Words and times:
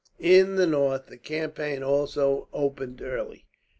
In 0.17 0.55
the 0.55 0.65
north 0.65 1.05
the 1.09 1.17
campaign 1.19 1.83
also 1.83 2.47
opened 2.53 3.03
early. 3.03 3.45